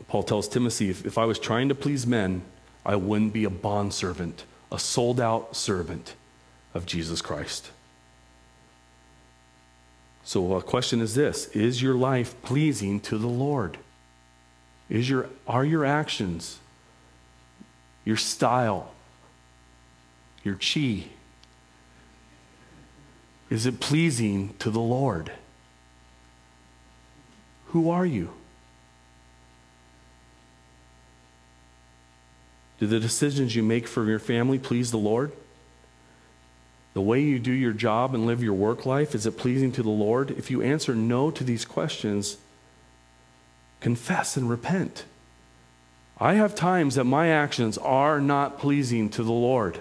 [0.09, 2.43] Paul tells Timothy, if, if I was trying to please men,
[2.85, 6.15] I wouldn't be a bondservant, a sold out servant
[6.75, 7.71] of Jesus Christ.
[10.27, 13.79] So, a question is this Is your life pleasing to the Lord?
[14.91, 16.59] Is your, are your actions,
[18.05, 18.93] your style,
[20.43, 21.05] your chi,
[23.51, 25.31] is it pleasing to the Lord?
[27.67, 28.31] Who are you?
[32.81, 35.31] Do the decisions you make for your family please the Lord?
[36.96, 39.82] The way you do your job and live your work life, is it pleasing to
[39.82, 40.30] the Lord?
[40.30, 42.38] If you answer no to these questions,
[43.80, 45.04] confess and repent.
[46.18, 49.78] I have times that my actions are not pleasing to the Lord.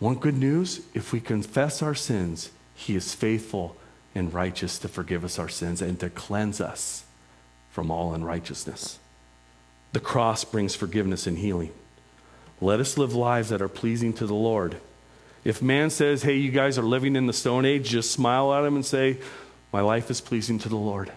[0.00, 3.76] One good news if we confess our sins, He is faithful
[4.12, 7.04] and righteous to forgive us our sins and to cleanse us
[7.70, 8.98] from all unrighteousness.
[9.92, 11.70] The cross brings forgiveness and healing.
[12.60, 14.76] Let us live lives that are pleasing to the Lord.
[15.44, 18.64] If man says, hey, you guys are living in the Stone Age, just smile at
[18.64, 19.18] him and say,
[19.72, 21.10] my life is pleasing to the Lord.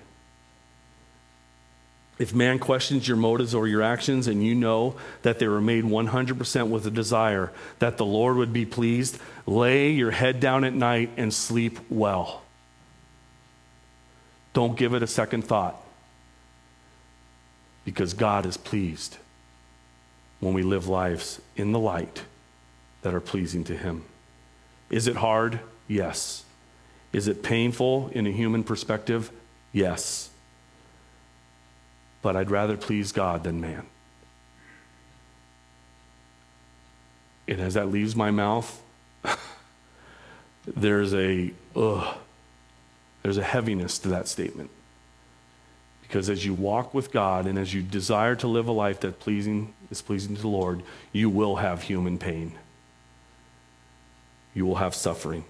[2.20, 5.84] If man questions your motives or your actions and you know that they were made
[5.84, 10.74] 100% with a desire that the Lord would be pleased, lay your head down at
[10.74, 12.44] night and sleep well.
[14.54, 15.76] Don't give it a second thought
[17.84, 19.18] because God is pleased
[20.44, 22.24] when we live lives in the light
[23.02, 24.04] that are pleasing to Him.
[24.90, 25.60] Is it hard?
[25.88, 26.44] Yes.
[27.14, 29.32] Is it painful in a human perspective?
[29.72, 30.30] Yes.
[32.22, 33.86] But I'd rather please God than man.
[37.48, 38.82] And as that leaves my mouth,
[40.68, 42.18] there's a ugh,
[43.22, 44.70] there's a heaviness to that statement.
[46.02, 49.20] Because as you walk with God and as you desire to live a life that
[49.20, 52.54] pleasing, is pleasing to the Lord, you will have human pain.
[54.54, 55.46] You will have suffering.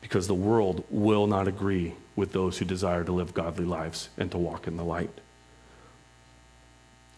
[0.00, 4.30] Because the world will not agree with those who desire to live godly lives and
[4.30, 5.10] to walk in the light.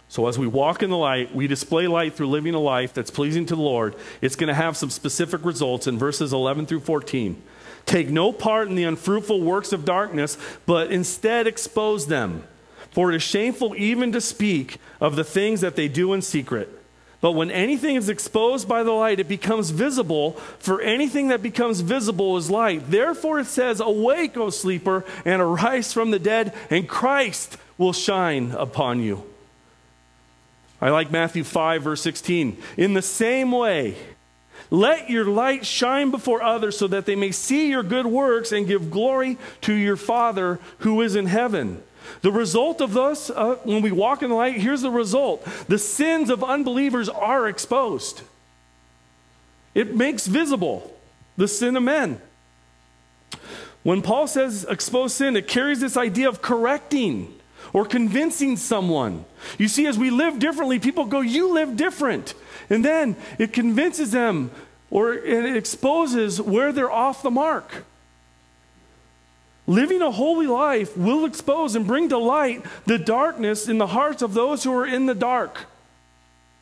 [0.09, 3.13] So, as we walk in the light, we display light through living a life that's
[3.13, 3.95] pleasing to the Lord.
[4.21, 7.41] It's going to have some specific results in verses 11 through 14.
[7.87, 12.45] Take no part in the unfruitful works of darkness, but instead expose them.
[12.91, 16.69] For it is shameful even to speak of the things that they do in secret.
[17.21, 21.81] But when anything is exposed by the light, it becomes visible, for anything that becomes
[21.83, 22.91] visible is light.
[22.91, 28.53] Therefore it says, Awake, O sleeper, and arise from the dead, and Christ will shine
[28.53, 29.23] upon you.
[30.81, 32.57] I like Matthew 5, verse 16.
[32.79, 33.97] In the same way,
[34.71, 38.67] let your light shine before others so that they may see your good works and
[38.67, 41.83] give glory to your Father who is in heaven.
[42.23, 45.79] The result of this, uh, when we walk in the light, here's the result the
[45.79, 48.23] sins of unbelievers are exposed.
[49.75, 50.97] It makes visible
[51.37, 52.21] the sin of men.
[53.83, 57.35] When Paul says expose sin, it carries this idea of correcting
[57.73, 59.25] or convincing someone.
[59.59, 62.35] You see, as we live differently, people go, You live different.
[62.69, 64.51] And then it convinces them
[64.91, 67.85] or it exposes where they're off the mark.
[69.71, 74.21] Living a holy life will expose and bring to light the darkness in the hearts
[74.21, 75.67] of those who are in the dark.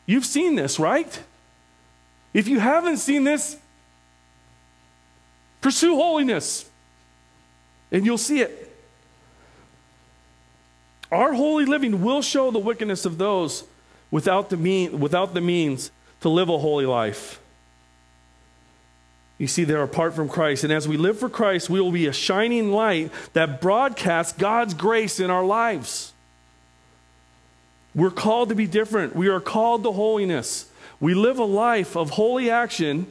[0.05, 1.19] You've seen this, right?
[2.35, 3.57] If you haven't seen this,
[5.59, 6.69] pursue holiness
[7.91, 8.77] and you'll see it.
[11.11, 13.63] Our holy living will show the wickedness of those
[14.11, 15.89] without the, mean, without the means
[16.21, 17.39] to live a holy life.
[19.39, 20.65] You see, they're apart from Christ.
[20.65, 24.73] And as we live for Christ, we will be a shining light that broadcasts God's
[24.73, 26.13] grace in our lives.
[27.95, 29.15] We're called to be different.
[29.15, 30.69] We are called to holiness.
[30.99, 33.07] We live a life of holy action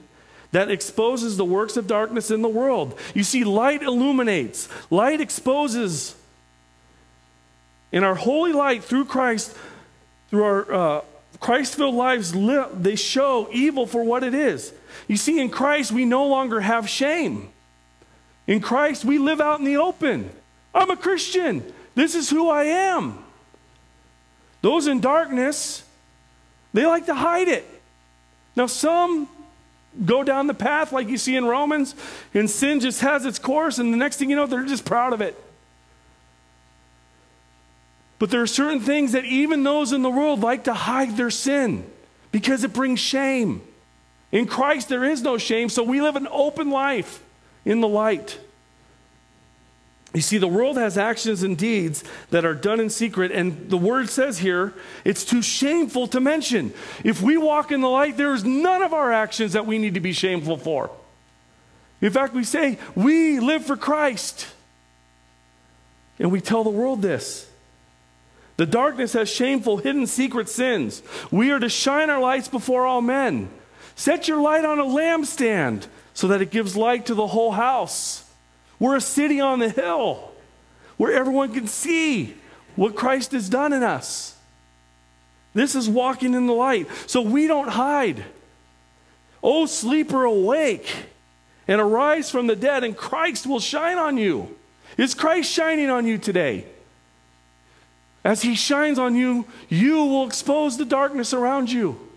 [0.53, 2.99] that exposes the works of darkness in the world.
[3.15, 6.15] You see, light illuminates, light exposes.
[7.91, 9.57] In our holy light through Christ,
[10.29, 11.01] through our uh,
[11.41, 12.33] Christ filled lives,
[12.75, 14.75] they show evil for what it is.
[15.07, 17.51] You see, in Christ, we no longer have shame.
[18.47, 20.31] In Christ, we live out in the open.
[20.75, 21.73] I'm a Christian.
[21.95, 23.25] This is who I am.
[24.63, 25.85] Those in darkness,
[26.73, 27.65] they like to hide it.
[28.57, 29.29] Now, some
[30.05, 31.95] go down the path like you see in Romans,
[32.35, 35.13] and sin just has its course, and the next thing you know, they're just proud
[35.13, 35.37] of it.
[38.19, 41.31] But there are certain things that even those in the world like to hide their
[41.31, 41.89] sin
[42.33, 43.63] because it brings shame.
[44.31, 47.23] In Christ, there is no shame, so we live an open life
[47.65, 48.39] in the light.
[50.15, 53.77] You see, the world has actions and deeds that are done in secret, and the
[53.77, 54.75] word says here
[55.05, 56.73] it's too shameful to mention.
[57.05, 59.95] If we walk in the light, there is none of our actions that we need
[59.95, 60.91] to be shameful for.
[62.01, 64.47] In fact, we say, we live for Christ.
[66.19, 67.49] And we tell the world this.
[68.57, 71.03] The darkness has shameful, hidden, secret sins.
[71.31, 73.51] We are to shine our lights before all men.
[73.99, 78.25] Set your light on a lampstand so that it gives light to the whole house.
[78.79, 80.31] We're a city on the hill
[80.99, 82.37] where everyone can see
[82.77, 84.37] what Christ has done in us.
[85.53, 86.87] This is walking in the light.
[87.09, 88.25] So we don't hide.
[89.43, 90.95] Oh, sleeper, awake
[91.67, 94.57] and arise from the dead, and Christ will shine on you.
[94.97, 96.67] Is Christ shining on you today?
[98.25, 102.08] As he shines on you, you will expose the darkness around you.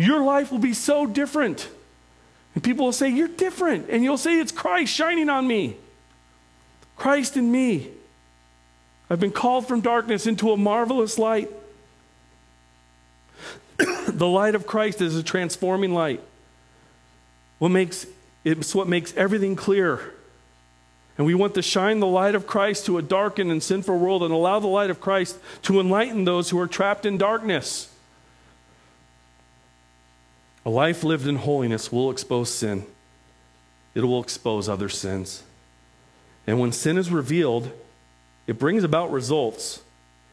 [0.00, 1.68] Your life will be so different.
[2.54, 3.90] And people will say, You're different.
[3.90, 5.76] And you'll say, It's Christ shining on me.
[6.96, 7.90] Christ in me.
[9.10, 11.50] I've been called from darkness into a marvelous light.
[14.08, 16.22] the light of Christ is a transforming light.
[17.58, 18.06] What makes
[18.42, 20.00] it's what makes everything clear.
[21.18, 24.22] And we want to shine the light of Christ to a darkened and sinful world
[24.22, 27.89] and allow the light of Christ to enlighten those who are trapped in darkness.
[30.64, 32.84] A life lived in holiness will expose sin,
[33.94, 35.42] it will expose other sins.
[36.46, 37.70] And when sin is revealed,
[38.46, 39.82] it brings about results.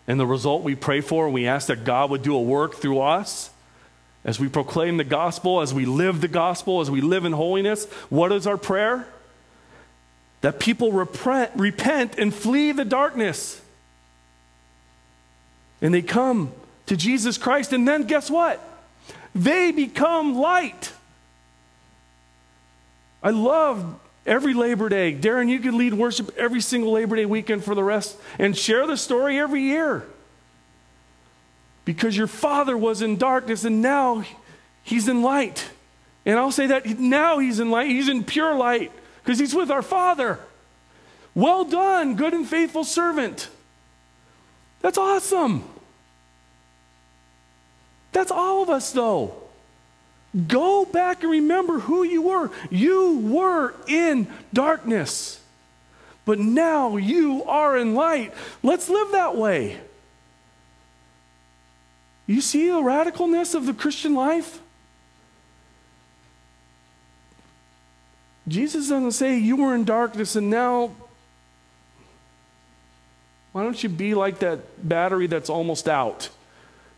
[0.07, 2.75] And the result we pray for and we ask that God would do a work
[2.75, 3.49] through us
[4.23, 7.85] as we proclaim the gospel, as we live the gospel, as we live in holiness,
[8.09, 9.07] what is our prayer?
[10.41, 13.61] That people repent, repent and flee the darkness.
[15.81, 16.51] And they come
[16.87, 18.61] to Jesus Christ, and then guess what?
[19.37, 20.91] They become light.
[23.21, 25.13] I love every Labor Day.
[25.13, 28.87] Darren, you can lead worship every single Labor Day weekend for the rest and share
[28.87, 30.05] the story every year
[31.85, 34.23] because your father was in darkness and now
[34.81, 35.69] he's in light.
[36.25, 38.91] And I'll say that now he's in light, he's in pure light
[39.23, 40.39] because he's with our father.
[41.35, 43.49] Well done, good and faithful servant.
[44.81, 45.63] That's awesome.
[48.17, 49.35] That's all of us, though.
[50.47, 52.49] Go back and remember who you were.
[52.71, 55.39] You were in darkness,
[56.25, 58.33] but now you are in light.
[58.63, 59.77] Let's live that way.
[62.25, 64.61] You see the radicalness of the Christian life?
[68.47, 70.89] Jesus doesn't say you were in darkness and now
[73.51, 76.29] why don't you be like that battery that's almost out?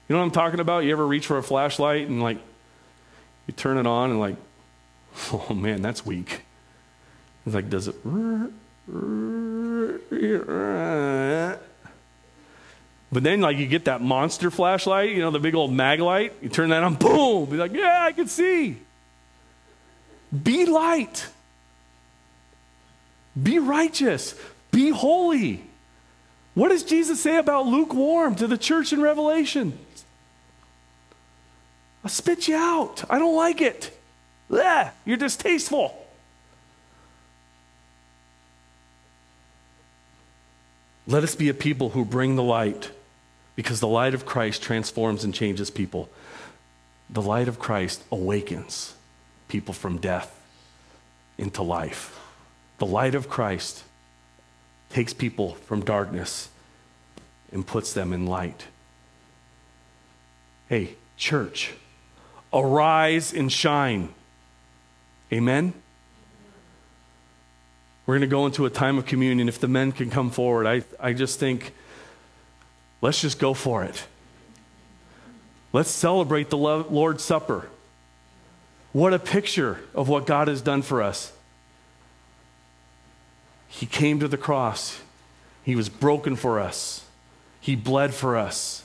[0.10, 0.80] You know what I'm talking about?
[0.80, 2.40] You ever reach for a flashlight and like
[3.48, 4.36] you turn it on and like,
[5.32, 6.42] oh man, that's weak.
[7.46, 7.96] It's like, does it?
[13.12, 16.32] But then, like, you get that monster flashlight, you know, the big old Maglite.
[16.42, 17.50] You turn that on, boom.
[17.50, 18.78] Be like, yeah, I can see.
[20.44, 21.28] Be light.
[23.42, 24.36] Be righteous.
[24.72, 25.64] Be holy.
[26.54, 29.78] What does Jesus say about lukewarm to the church in Revelation?
[32.04, 33.04] I'll spit you out.
[33.10, 33.98] I don't like it.
[34.50, 35.96] Blech, you're distasteful.
[41.06, 42.92] Let us be a people who bring the light
[43.56, 46.10] because the light of Christ transforms and changes people.
[47.10, 48.96] The light of Christ awakens
[49.48, 50.40] people from death
[51.38, 52.20] into life.
[52.78, 53.84] The light of Christ
[54.90, 56.50] takes people from darkness
[57.52, 58.66] and puts them in light.
[60.68, 61.74] Hey, church,
[62.54, 64.14] arise and shine.
[65.32, 65.74] Amen?
[68.06, 69.48] We're going to go into a time of communion.
[69.48, 71.74] If the men can come forward, I, I just think
[73.02, 74.06] Let's just go for it.
[75.72, 77.70] Let's celebrate the Lord's Supper.
[78.92, 81.32] What a picture of what God has done for us.
[83.68, 85.00] He came to the cross,
[85.64, 87.06] He was broken for us,
[87.62, 88.84] He bled for us,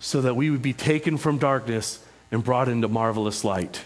[0.00, 2.03] so that we would be taken from darkness
[2.34, 3.84] and brought into marvelous light.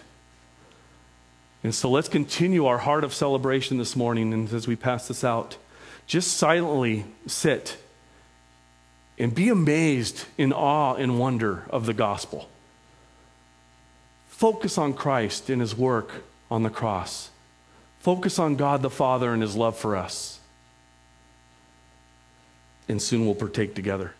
[1.63, 4.33] And so let's continue our heart of celebration this morning.
[4.33, 5.59] And as we pass this out,
[6.07, 7.77] just silently sit
[9.19, 12.49] and be amazed in awe and wonder of the gospel.
[14.29, 17.29] Focus on Christ and his work on the cross.
[18.01, 20.41] Focus on God the Father and his love for us.
[22.89, 24.15] And soon we'll partake together.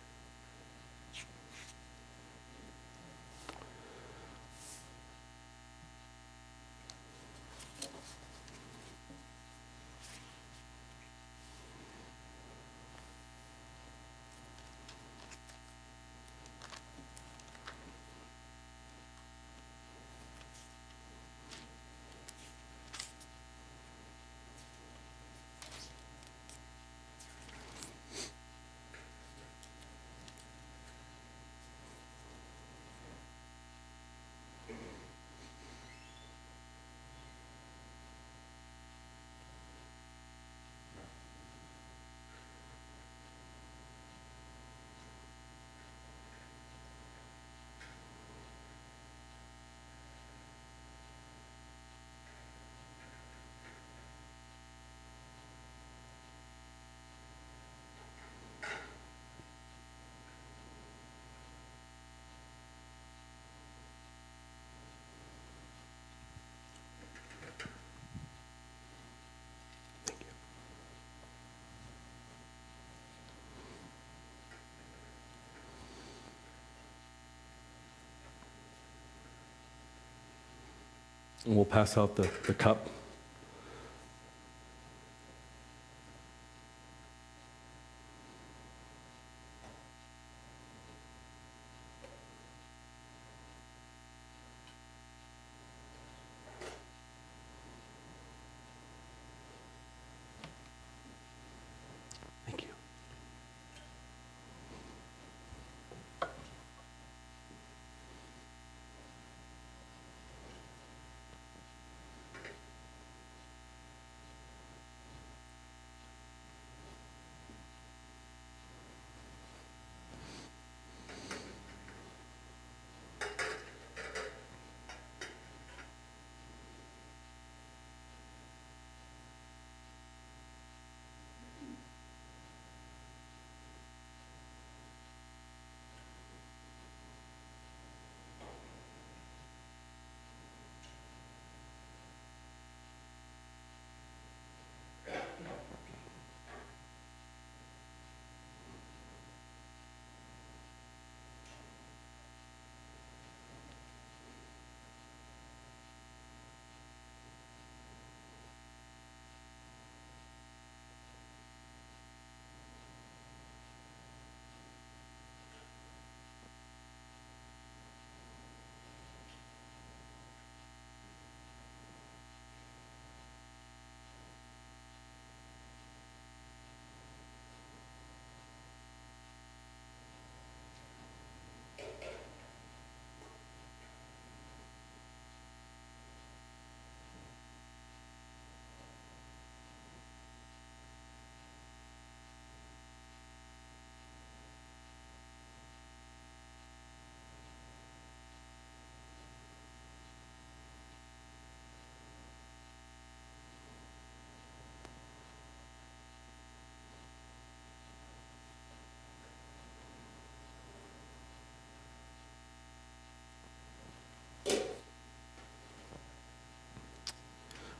[81.45, 82.87] And we'll pass out the, the cup.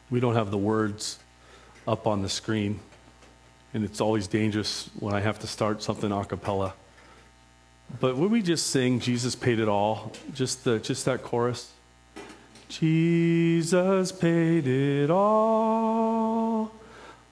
[0.10, 1.20] We don't have the words
[1.88, 2.80] up on the screen,
[3.74, 6.74] and it's always dangerous when I have to start something a cappella.
[8.00, 10.12] But would we just sing Jesus paid it all?
[10.34, 11.72] Just the just that chorus.
[12.70, 16.72] Jesus paid it all.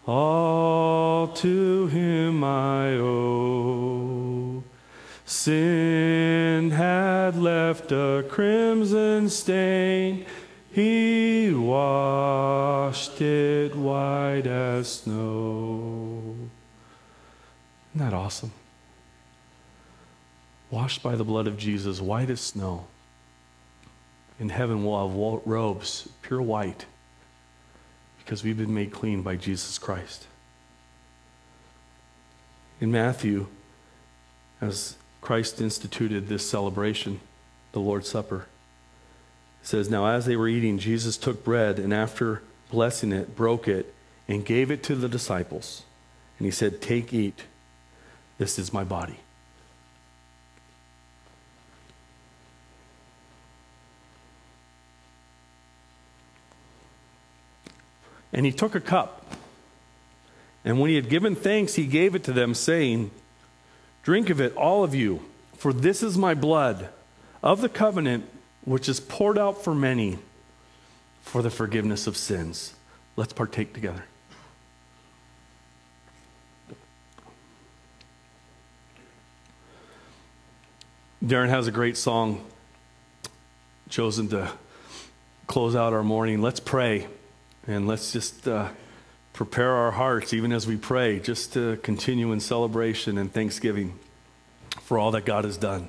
[0.07, 4.63] All to him I owe.
[5.25, 10.25] Sin had left a crimson stain.
[10.78, 16.36] He washed it white as snow.
[17.95, 18.51] Isn't that awesome?
[20.69, 22.86] Washed by the blood of Jesus, white as snow.
[24.39, 26.86] In heaven, we'll have robes, pure white,
[28.19, 30.28] because we've been made clean by Jesus Christ.
[32.80, 33.47] In Matthew,
[34.61, 37.19] as Christ instituted this celebration,
[37.71, 38.45] the Lord's Supper,
[39.62, 43.68] it says, Now as they were eating, Jesus took bread and after blessing it, broke
[43.68, 43.93] it
[44.28, 45.84] and gave it to the disciples.
[46.39, 47.43] And he said, Take, eat.
[48.38, 49.20] This is my body.
[58.34, 59.26] And he took a cup.
[60.64, 63.12] And when he had given thanks, he gave it to them, saying,
[64.03, 65.22] Drink of it, all of you,
[65.55, 66.89] for this is my blood
[67.41, 68.30] of the covenant,
[68.68, 70.20] which is poured out for many
[71.22, 72.74] for the forgiveness of sins.
[73.15, 74.03] Let's partake together.
[81.24, 82.43] Darren has a great song
[83.89, 84.51] chosen to
[85.47, 86.41] close out our morning.
[86.41, 87.07] Let's pray.
[87.68, 88.68] And let's just uh,
[89.32, 93.97] prepare our hearts, even as we pray, just to continue in celebration and thanksgiving
[94.82, 95.88] for all that God has done.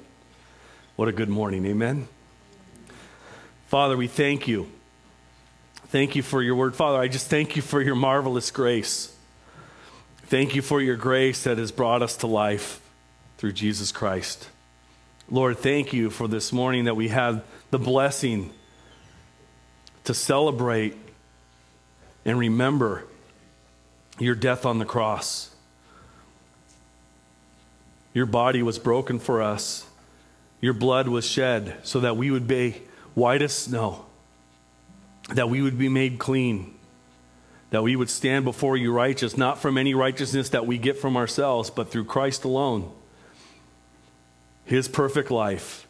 [0.94, 1.66] What a good morning.
[1.66, 2.06] Amen.
[3.68, 4.66] Father, we thank you.
[5.88, 6.74] Thank you for your word.
[6.74, 9.14] Father, I just thank you for your marvelous grace.
[10.24, 12.80] Thank you for your grace that has brought us to life
[13.36, 14.48] through Jesus Christ.
[15.30, 18.52] Lord, thank you for this morning that we had the blessing
[20.04, 20.96] to celebrate
[22.24, 23.04] and remember
[24.18, 25.54] your death on the cross.
[28.14, 29.84] Your body was broken for us.
[30.62, 32.80] Your blood was shed so that we would be
[33.18, 34.06] white as snow,
[35.34, 36.74] that we would be made clean,
[37.70, 41.16] that we would stand before you righteous, not from any righteousness that we get from
[41.16, 42.90] ourselves, but through Christ alone.
[44.64, 45.86] His perfect life,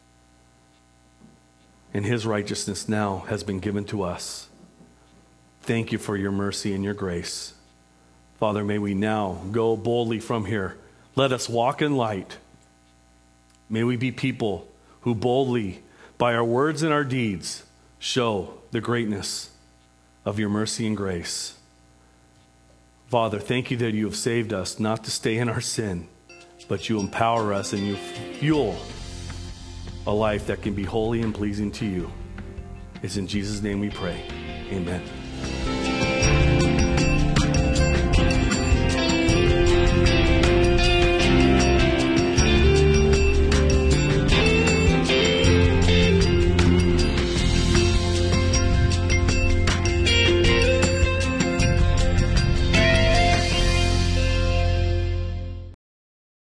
[1.95, 4.49] and his righteousness now has been given to us.
[5.63, 7.55] Thank you for your mercy and your grace.
[8.39, 10.77] Father, may we now go boldly from here.
[11.17, 12.39] Let us walk in light.
[13.69, 14.69] May we be people
[15.03, 15.83] who boldly,
[16.19, 17.65] by our words and our deeds,
[17.99, 19.51] show the greatness
[20.25, 21.57] of your mercy and grace.
[23.07, 26.09] Father, thank you that you have saved us not to stay in our sin,
[26.69, 28.77] but you empower us and you fuel
[30.07, 32.11] a life that can be holy and pleasing to you.
[33.03, 34.23] It's in Jesus' name we pray.
[34.71, 35.18] Amen.